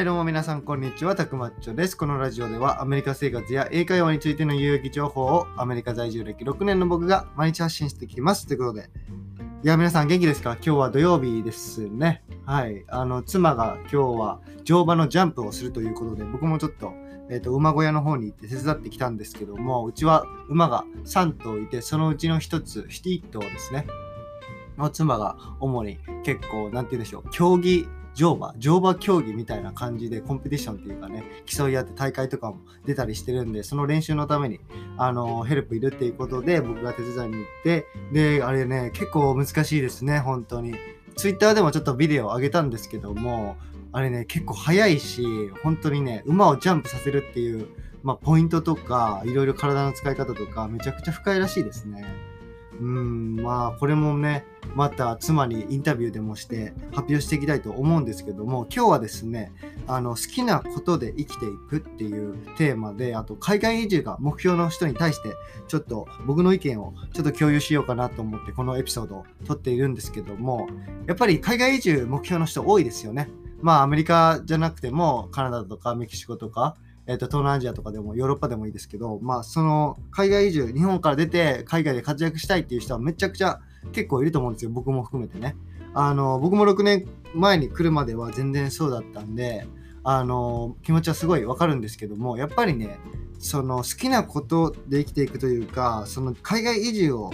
[0.00, 1.14] はい、どうも皆さん、こんにちは。
[1.14, 1.94] たくまっちょです。
[1.94, 8.46] このラジオでは、アメリカ生活や英会話についての有益情報を、アメリカ在住歴6年の僕が毎日発信してきます。
[8.46, 8.88] ということで、
[9.62, 10.52] いや、皆さん元気ですか？
[10.52, 12.22] 今日は土曜日ですね。
[12.46, 12.82] はい。
[12.88, 16.94] あの、妻が今日は乗馬のジャンプをするということで、僕もちょっと、
[17.28, 23.86] えっ、ー、と、馬小屋の方に行って手伝ってきたんですけども、うちは馬が3頭いて、そのうちの1つ、1頭ですね。
[24.78, 34.60] の妻が主に結構、なんて言うんでしょう、競技乗馬、乗馬競技みたいな感じでコンペティションっていうかね、競い合って大会とかも出たりしてるんで、その練習のために、
[34.96, 40.74] あの、ヘルプいるっていうことで、僕が手伝いに行って、で、あれね、結構難しいですね、本当に。
[41.16, 43.56] ツイッターでもちょっとビデオを上げたんですけども、
[43.92, 45.24] あれね、結構速いし、
[45.62, 47.68] 本当にね、馬をジャンプさせるっていう、
[48.02, 52.04] まあ、ポイントとか、いろいろ体の使い方とか、めちゃくちゃ深いらしいですね。
[52.78, 59.52] うん、まあ、これもね、また妻にインタビューでもして発表していきたいと思うんですけども今日はですね
[59.86, 65.34] あの好きなことで生きていくっていうテーマであと海外移住が目標の人に対して
[65.68, 70.68] ちょっと僕の意見をちょっと共有しようかなと思ってこのエピソードを撮っているんですけども
[71.06, 73.28] やっぱり海外移住目標の人多いですよね。
[73.62, 76.76] まあアメリカじゃなくてもカナダとかメキシコとか
[77.10, 83.60] えーと、東南アジアとかでもヨーロッパでもいいですけど、まあ、その海外移住日本から出て海外で活躍したいっていう人はめちゃくちゃ
[83.92, 84.70] 結構いると思うんですよ。
[84.70, 85.56] 僕も含めてね。
[85.92, 89.66] あの僕も6年前に来るまでは全然そうだったんで
[90.04, 93.00] あの気持ちはすごいわかるんですけどもやっぱりね
[93.40, 97.32] その好きなことで生きていくというかその海外移住を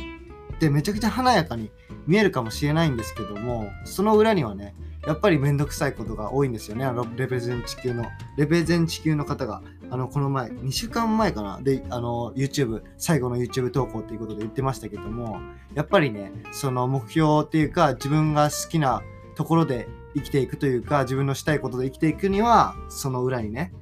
[0.57, 1.71] ってめちゃくちゃ華やかに
[2.07, 4.75] 見えるかもしれないんですけどもその裏にはね
[5.07, 6.85] やっぱりめんどくさいことが多いんですよね。
[6.85, 15.41] あのレペゼン地球の、レペゼン地球の方が、あの、この前、2週間前かな、で、あの、YouTube、最後の YouTube 投稿っていうことで言ってましたけども、
[15.75, 19.03] やっぱりね、その目標っていうか、自分が好きな
[19.37, 23.73] ところで生きていくというか、自分のしたいことで生きていくには、その裏にね、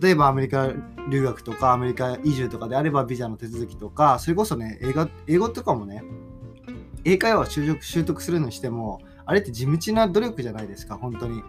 [0.00, 0.72] 例えばアメリカ
[1.10, 6.04] 留学とかアメリカ移住とかであればビザの手続きとか、それこそね、英語英語とかもね、
[7.04, 11.44] 英会話を習得するにしても、あれって地道な努力じゃないですか、本当に。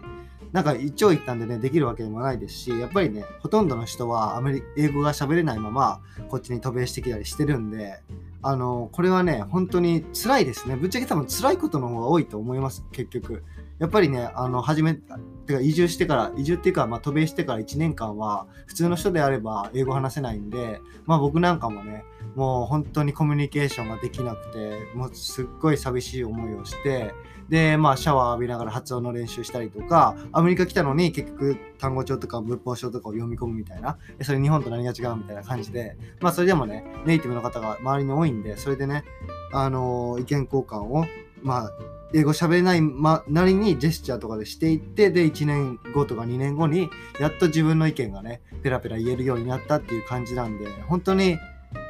[0.52, 8.00] なんか一長一短でね、できるわけでもないですし、やっぱりね、ほとんどの人はアメリ英語が喋れないまま、こっちに渡米してきたりしてるんで、
[8.40, 10.76] あの、これはね、本当に辛いですね。
[10.76, 13.42] ぶっちゃけ多分辛いことの方が多いと思います、結局。
[13.80, 22.04] やっぱりね、あの、初め、てか移住してから、移住っていうか、まあ、渡米してから1年間は、普通の人であれば英語話せないんで、まあ僕なんかもね、
[22.34, 27.12] もう本当にコミュニケーションができなくて、もうすっごい寂しい思いをして、
[27.52, 39.04] で、まあシャワー浴びながら発音の練習したりとか、アメリカ来たのに結局単語帳とか文法書とかを読み込むみたいな、それ日本と何が違うみたいな感じで、まあそれでもね、ネイティブの方が周りに多いんで、それでね、
[39.52, 41.04] あのー、意見交換を、
[41.42, 41.70] まあ、
[42.14, 46.88] 英語喋れない、ま、なりにジェスチャーとかでしていって、で、1年後とか2年後に、
[47.20, 51.36] やっと自分の意見がね、ペラペラ言えるようになったっていう感じなんで、本当に、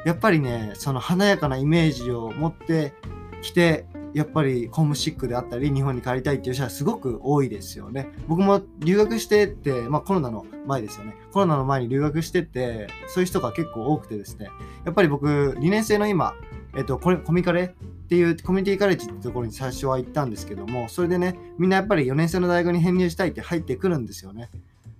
[0.05, 2.93] やっぱりね、その華やかなイメージを持って
[3.41, 8.09] きて、やっぱりホームシックであったり、日本に帰りたいっていう人はすごく多いですよね。
[8.27, 11.15] 僕も留学してって、まあコロナの前ですよね。
[11.31, 14.49] コロナの前に留学してって、そういう人が結構多くてですね、
[14.85, 16.35] やっぱり僕、2年生の今、
[16.75, 24.49] えっと、これ、コミカレっていうコミュニティカレッジってところに最初は行ったんですけども、それでね、みんなやっぱり4年生の大学に編入したいって入ってくるんですよね。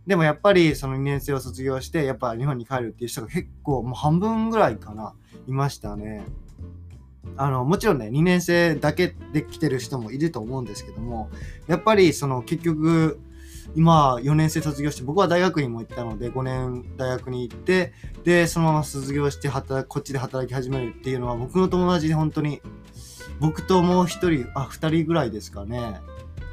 [0.06, 5.14] でもやっぱりその2年生を卒業して、やっぱ日本に帰るっていう人が結構もう半分ぐらいかな、
[5.48, 6.24] いましたね。
[7.38, 11.30] あの、もちろんね、2年生だけで来てる人もいると思うんですけども、
[11.68, 13.20] やっぱりその結局、
[13.76, 17.94] 今4年生卒業して僕は大学院も行ったので5年大学に行って
[18.24, 22.62] でそのまま卒業して働こっちで働き始めるっていうのは僕の友達で本当に
[23.40, 26.02] 僕ともう1人あ2人ぐらいですかね。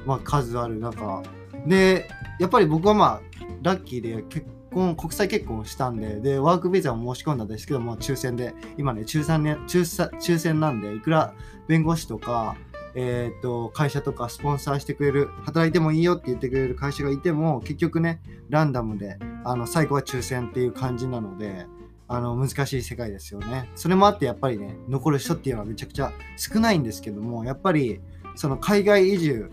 [0.07, 1.23] まあ数ある中。
[1.67, 2.09] で
[2.39, 3.21] やっぱり僕はまあ
[3.63, 9.81] ラッキーで結構婚国際結婚をしたんででワークビザも申し込んだんですけども抽選で今ね抽選,、ね、抽
[10.19, 11.35] 抽選なんでいくら
[11.67, 12.57] 弁護士とか
[12.95, 21.67] えーと、会社とかスポンサーしてくれる働いてもいいよって言ってくれる会社がいても結局ねランダムであの最後は抽選っていう感じなので
[22.09, 23.71] あの難しい世界ですよね。
[23.77, 28.01] それもあってやっぱりね残る人っていうのはめちゃくちゃ少ないんですけどもやっぱり
[28.35, 29.51] その海外移住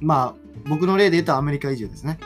[0.00, 0.34] まあ
[0.68, 2.18] 僕の例で言うとアメリカ移住ですね。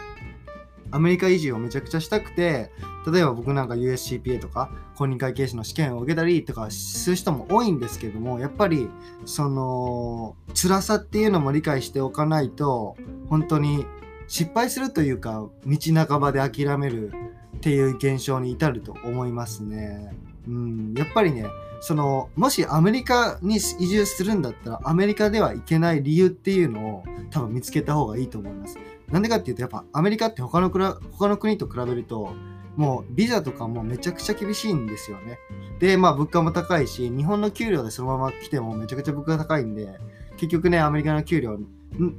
[0.90, 2.70] アメリカ移住をめちゃくちゃしたくて
[3.10, 8.88] 例えば僕なんか USCPA とか公認会計士の試験を受けたりとかする人も多いんですけどもやっぱり
[9.24, 12.96] その辛さっていうのも理解しておかないと
[13.28, 13.86] 本当に
[14.28, 17.12] 失敗するというか道半ばで諦める
[17.56, 20.14] っていう現象に至ると思いますね。
[20.48, 21.46] うん、やっぱりね
[21.80, 28.78] そのもしアメリカに移住するんだったらアメリカでは行けない理由っていうのを多分見つけた方がいいと思います。
[29.10, 32.34] なんでかっていうとやっぱアメリカって他の他の国と比べると
[32.76, 35.38] もうビザとかもめちゃくちゃ厳しいんですよね。
[35.80, 39.98] で、まあ物価も高いし、日本の給料でそのまま来てもめちゃくちゃ物価が高いんで、
[40.36, 41.58] 結局ね、アメリカの給料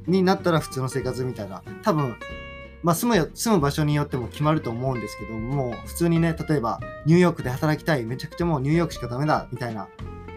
[0.07, 2.15] になったら普通の生活みたいな、多分、
[2.83, 9.88] まあ住む住む場所によっても決まると思うんですけども、普通にね、例えばニューヨークで働きたい、めちゃくちゃもうニューヨークしかダメだ、みたいな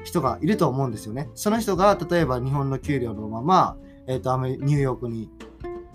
[0.05, 1.29] 人がいると思うんですよね。
[1.35, 5.29] その人が例えば日本の給料のまま、えっ、ー、と、ニューヨークに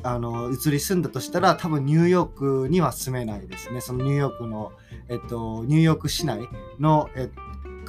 [0.03, 3.81] あの移り住んだとしたら多分ニューヨークには住めないですね。
[3.81, 4.71] そのニューヨークの、
[5.09, 6.47] えっと、ニューヨーク市内
[6.79, 7.29] の、え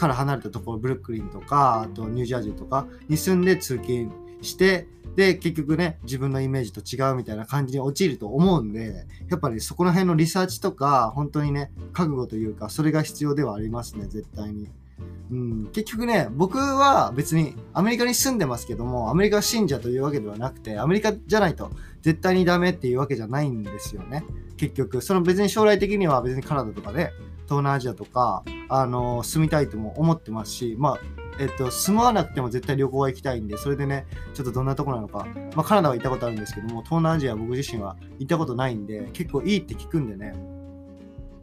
[0.00, 4.10] から離れたところ、ブルックリンとか、あとニュージャージーとかに住んで通勤
[4.40, 14.68] して、で、結局ね、自分のイメージと違うみたいな感じに陥ると思うんで、やっぱりそこら辺のリサーチとか、本当にね、覚悟というか、それが必要ではありますね、絶対に。
[15.30, 21.70] うん、結局ね、僕は別にアメリカに住んでますけども、アメリカ信者というわけではなくて、アメリカじゃないと
[22.02, 24.25] 絶対にダメっていうわけじゃないんですよね。
[24.56, 27.12] 結局、その別に将来的には別にカナダとかで、
[27.44, 30.99] 東南アジアとか、あの住みたいとも思ってますし、まあ、
[31.41, 35.26] えっと、住まわなくても絶対旅行は行きたいんで、それでね、ちょっとどんなとこなのか、
[35.56, 40.35] まあ、カナダは行ったことあるんですけども、東南アジア僕自身は行ったことないんで、結構いいって聞くんでね、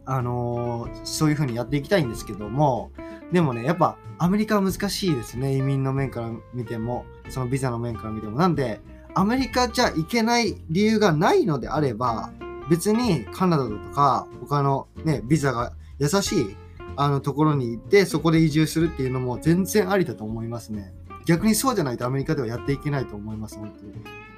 [0.06, 2.90] あのー、そういう風にやっていきたいんですけども、
[3.32, 5.54] でもね、やっぱアメリカは難しいですね。
[5.56, 8.38] 移民の面から見ても、そのビザの面から見ても。
[8.38, 8.80] なんで、
[9.14, 12.30] アメリカじゃ行けない理由がないのであれば、
[12.70, 16.56] 別にカナダとか他のね、ビザが優しい
[16.96, 20.92] あのところに行ってそこで移住するっていうのも全然ありだと思いますね。
[21.26, 23.92] 逆にそうじゃないとアメリカではやっていけないと思います、本当に。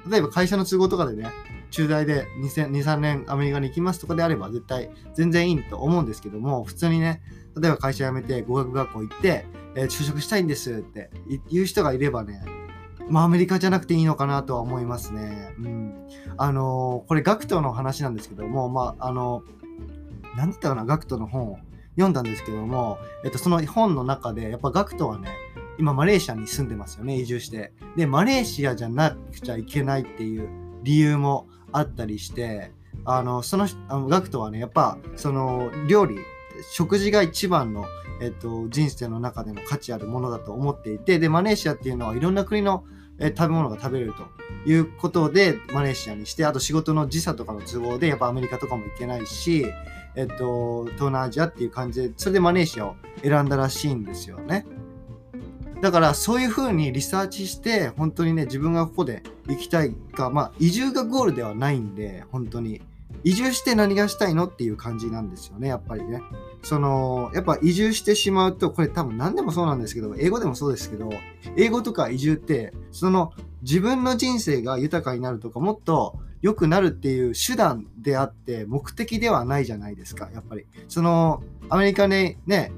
[0.09, 1.29] 例えば会社の都合とかでね、
[1.69, 7.21] 駐在で2、3年アメリカに行きますとかであれば絶対全然いいと思うんですけども、普通にね、
[7.59, 9.45] 例えば会社辞めて語学学校行って、
[9.75, 11.09] えー、就職したいんですって
[11.49, 12.43] 言う人がいればね、
[13.11, 15.53] まあアメリカじゃなくていいのかなとは思いますね。
[15.59, 16.07] うん。
[16.37, 21.59] あのー、これ学徒の話なんですけども、まああのー、なんだったかな、学徒の本を
[21.95, 25.29] 読んだんですけども、えっと、その本の中で、やっぱ学徒はね、
[25.77, 27.73] 今マレーシアに住んでますよね、移住して。
[27.95, 30.47] で、マレーシアじゃなくちゃいけないっていう
[30.83, 32.71] 理由もあったりして、
[33.03, 36.17] あの、その、あの学徒はね、やっぱ、その、料理、
[36.71, 37.85] 食事が一番の、
[38.21, 42.83] えっと、人生の中での価値あるものだと思っていてでマレーシアっていうのはいろんな国の、
[43.21, 49.65] え食べ物が食べれるということでマレーシアにしてあと仕事の時差とかの都合でやっぱアメリカとかも行けないし、
[50.15, 54.65] えっと、東南アジアっていう感じでそれでマレーシアを選んだらしいんですよね。
[55.81, 62.81] だからそういうふうにリサーチして本当にね自分がここで行きたいかまあ移住がゴールではないんで本当に
[63.23, 66.21] 移住して何がしたいのっていう感じなんですよね、やっぱりね。
[66.63, 71.09] その、やっぱ移住してしまうと、これ多分何でもそうなんですけど、英語でもそうですけど、
[71.55, 80.65] 英語とか移住って、その自分の人生が豊かになるとか、もっと良くなるっていう手段であって、目的ではないじゃないですか、やっぱり。
[80.87, 82.71] その、アメリカにね、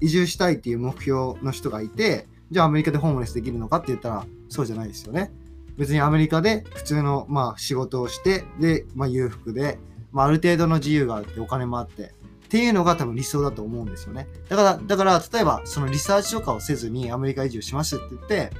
[0.00, 5.32] 移住したいっていう目標の人がいて、じゃあアメリカでホームレスできるのかって言ったら、そうじゃないですよね。
[5.76, 9.78] 別にアメリカで普通の、まあ、仕事をして、で、まあ、裕福で、
[10.12, 14.28] まあ、ある程度の自由があって、お金もあって、っていうのが多分理想だと思うんですよね。
[14.48, 18.50] だから、だから、例えば、そのリサーチとかをせずにアメリカ移住しますって言って、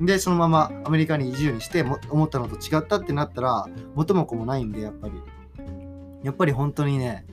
[0.00, 5.14] で、そのままアメリカに移住にしても思ったのと違ったってなったら、元も子もないんで、やっぱり。
[6.22, 7.24] やっぱり本当にね、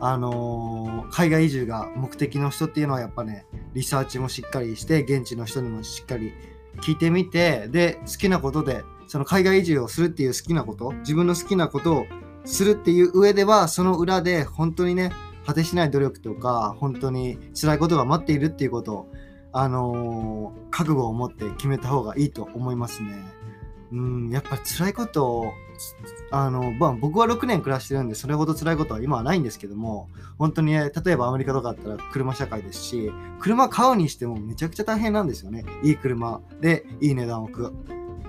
[0.00, 6.32] あのー、海外移住が目的の人っていうのはやっぱね、リサーチもしっかりして、現地の人にもしっかり
[6.82, 12.06] 聞いてみて、で、好きなことで、その海外移住をするっていう好きなこと、自分の好きなことを
[12.44, 15.12] するっていう上では、その裏で本当にね、
[15.46, 19.12] 果てしない努力とか、本当に辛いことが待っているっていうことを、
[19.52, 23.22] あのー、覚悟を持って決めた方がいいと思いますね。
[23.94, 25.52] うん、やっぱ辛いことを、
[26.32, 35.64] あの、まあ、僕は6年暮らしてるんで、それほど辛いことは今はないんですけども、本当にね、例えばアメリカとかだったら車社会ですし、車買うにしてもめちゃくちゃ大変なんですよね。
[35.84, 37.72] いい車でいい値段を置く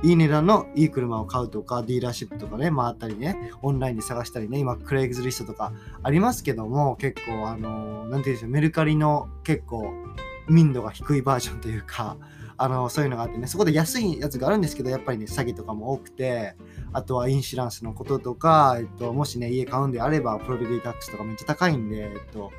[0.04, 9.92] いい値段のいい車を買うとか、ディーラーシップとかね、回ったりね、オンラインで探したりね、今、クレイグズリストとかありますけども、結構、あの、なんていうんでしょう、メルカリの結構、
[10.48, 12.18] 民度が低いバージョンというか、
[12.58, 16.56] あの、そういうのがあってね、そこで安いやつがあるんですけど、やっぱりね、詐欺とかも多くて、
[16.94, 22.52] あとはインシュランスのこととか、えっと、もしね、家買うんであれば、プロペティタックスとかめっちゃ高いんで、えっと、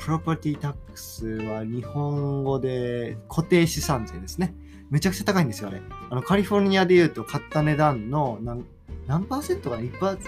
[0.00, 4.54] プロパティタックスは日本語で固定資産税ですね。
[4.90, 5.80] めちゃくちゃ高いんですよ、あれ。
[6.10, 8.64] あの、カリフォルニアで言うと買った値段の何
[9.06, 10.18] 何パーセントかな？1%,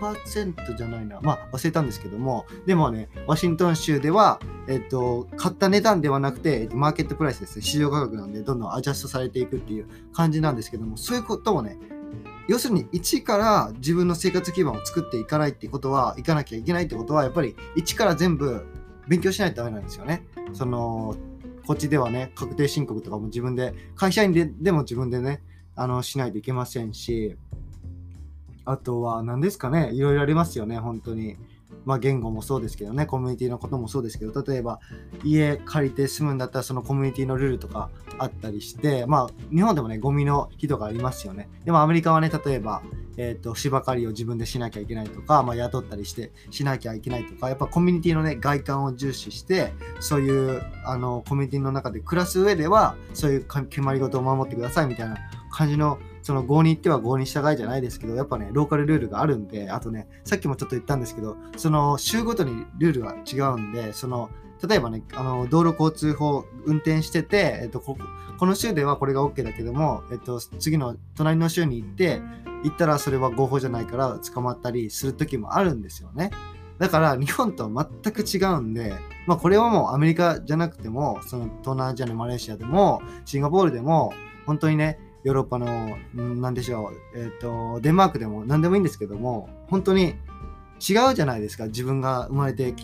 [0.00, 1.20] 100%じゃないな。
[1.20, 11.78] まあ忘れたんですけども、でもね、ワシントン州では、えっと、買った値段ではなくて、マーケットプライスですね、市場価格なんで、どんどんアジャストされていくっていう感じなんですけども、そういうことをね、
[12.48, 18.66] 要するに1から自分の生活基盤を作っていかないってことは、いかなきゃいけないってことは、やっぱり1から全部
[19.06, 20.26] 勉強しないとダメなんですよね。
[20.54, 21.16] その、
[21.66, 25.42] こっちではね、確定申告とかも自分で、会社員ででも自分でね、
[25.76, 27.36] あの、しないといけませんし、
[28.68, 31.36] あとは何ですかね、いろいろありますよね、本当に。
[31.84, 34.78] まあ、言語もそうですけどね、コミュニティのこともそうですけど、例えば
[35.24, 41.48] 家借りて住むんだったらそのコミュニティのルールとかあったりして、まあ、日本でもね、ゴミの日とかありますよね。
[41.64, 42.82] でもアメリカはね、例えば、
[43.16, 55.16] えっ、ー、と、芝刈りを自分でしなきゃいけないとか、まあ、雇ったりしてしなきゃいけないとか、やっぱコミュニティのね、外観を重視して、そういう、あの、コミュニティの中で暮らす上では、そういう決まり事を守ってくださいみたいな
[55.50, 55.98] 感じの
[56.28, 64.28] その合に行っては合に従いじゃないですけど、やっぱね、ローカルルールがあるんで、あとね、さっきもちょっと言ったんですけど、その州ごとにルールが違うんで、その、
[64.62, 67.96] 例えばね、あの道路交通法運転してて、えっと、こ
[68.38, 72.20] この州ではこれが OK だけども、えっと、次の隣の州に行って、
[72.62, 76.30] 行ったらそれは合法じゃないから捕まったりする時もあるんですよね。
[76.76, 78.92] だから日本とは全く違うんで、
[79.26, 84.12] まあこれはもうアメリカじゃなくても、その東南アジアのマレーシアでも、シンガポールでも、
[84.44, 90.14] 本当にね、ヨーロッパの、なんでしょう、えっ、ー、と、デンマークでも何でもいいんですけども、本当に
[90.80, 92.74] 違うじゃないですか、自分が生まれて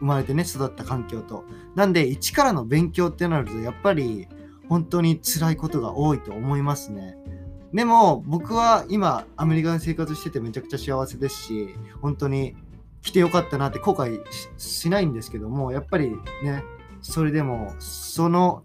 [0.00, 1.44] 生まれてね、育った環境と。
[1.76, 4.26] なんで、一からの勉強ってなると、やっぱり
[4.68, 7.16] 本当に辛いことが多いと思いますね。
[7.72, 11.68] でも、僕は今、アメリカで生活しててめちゃくちゃ幸せですし、
[12.02, 12.56] 本当に
[13.02, 14.20] 来てよかったなって後悔
[14.58, 16.10] しないんですけども、やっぱり
[16.42, 16.64] ね、
[17.00, 18.64] それでも、その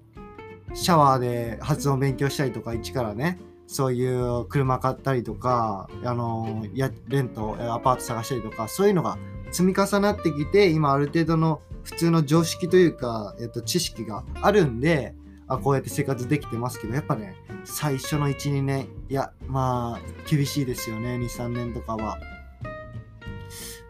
[0.74, 9.18] シャワーで発音勉強したりとか、一からね、そういう車買ったりとか、あの、や、レント、アパート探したりとか、そういうのが
[9.52, 15.16] 積み重なってきて、今ある程度の普通の常識というか、えっと、知識があるんで、
[15.48, 17.36] あこうやって生活できてますけど、やっぱね、
[17.66, 22.18] 最初の1、2年、いや、まあ、厳しいですよね、2、3年とかは。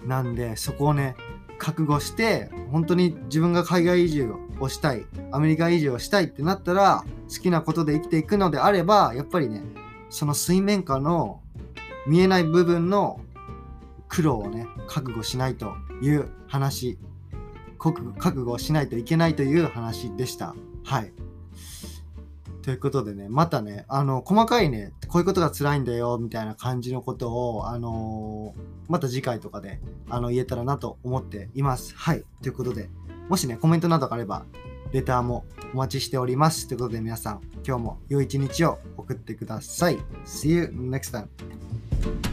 [0.06, 1.16] なんで、そこをね、
[1.60, 9.62] 覚悟して、本当に自分が海外移住ををしたい、アメリカ移住をしたいってなったら、好きなことで生きていくのであれば、やっぱりね、
[10.10, 11.42] その水面下の
[12.08, 13.20] 見えない部分の
[14.08, 16.98] 苦労をね、覚悟しないという話、
[17.78, 20.56] 覚悟しないといけないという話でした。
[20.84, 21.14] はい。
[22.62, 31.96] ということでね、またね、あの、細かいね、こういうことが辛いんだよ、みたいな感じのことを、あのー、また次回とかで、あの、言えたらなと思っています。
[31.96, 32.24] はい。
[32.44, 32.90] ということで、
[33.32, 34.44] もしね、コメントなどがあれば、
[34.92, 36.68] レターもお待ちしております。
[36.68, 40.00] ということで皆さん、今日も良い一日を送ってください。
[40.26, 42.31] See you next time.